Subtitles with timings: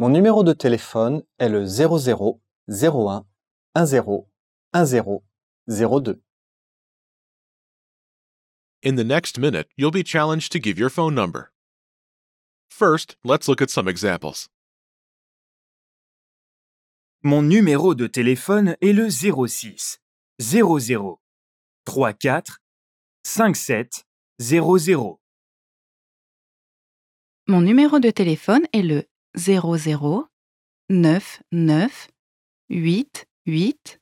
[0.00, 3.26] Mon numéro de téléphone est le 00 01
[3.76, 3.94] 10
[4.72, 5.02] 10
[5.66, 6.22] 02.
[8.84, 11.52] In the next minute, you'll be challenged to give your phone number.
[12.68, 14.48] First, let's look at some examples.
[17.24, 19.98] Mon numéro de téléphone est le 06
[20.38, 21.20] 00
[21.86, 22.60] 34
[23.24, 24.06] 57
[24.38, 25.20] 00.
[27.48, 29.08] Mon numéro de téléphone est le
[29.38, 30.28] 00
[30.88, 32.08] 99
[32.70, 34.00] 8 8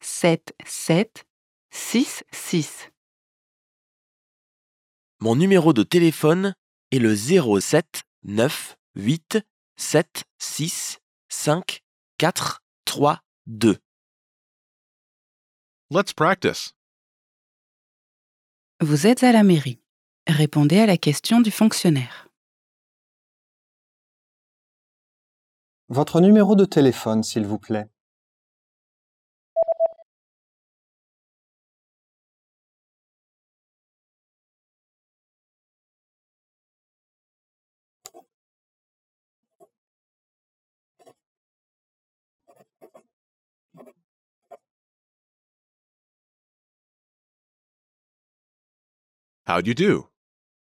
[0.00, 1.24] 7 7
[1.70, 2.90] 6 6.
[5.20, 6.54] Mon numéro de téléphone
[6.92, 9.38] est le 07 9 8
[9.76, 10.98] 7 6
[11.28, 11.80] 5
[12.18, 13.78] 4 3 2.
[15.90, 16.72] Let's practice.
[18.80, 19.80] Vous êtes à la mairie.
[20.28, 22.25] Répondez à la question du fonctionnaire.
[25.88, 27.86] Votre numéro de téléphone, s'il vous plaît.
[49.46, 50.08] How'd you do?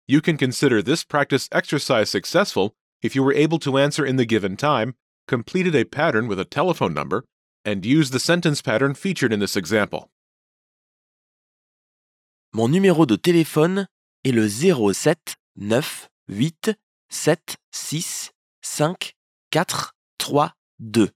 [0.08, 4.25] You can consider this practice exercise successful if you were able to answer in the
[4.25, 4.95] given time,
[5.27, 7.25] completed a pattern with a telephone number,
[7.66, 10.09] and used the sentence pattern featured in this example.
[12.53, 13.88] Mon numéro de téléphone
[14.23, 16.71] est le 07 9 8
[17.09, 19.13] 7 6 5
[19.52, 21.09] 4 3 2.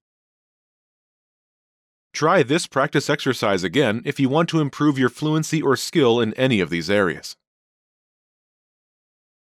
[2.14, 6.34] Try this practice exercise again if you want to improve your fluency or skill in
[6.34, 7.36] any of these areas.